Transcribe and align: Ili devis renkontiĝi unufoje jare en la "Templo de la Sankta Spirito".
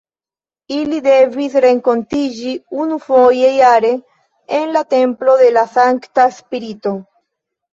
Ili 0.75 1.01
devis 1.07 1.57
renkontiĝi 1.65 2.53
unufoje 2.85 3.51
jare 3.59 3.93
en 4.61 4.75
la 4.79 4.83
"Templo 4.97 5.37
de 5.43 5.53
la 5.61 5.67
Sankta 5.77 6.27
Spirito". 6.41 6.97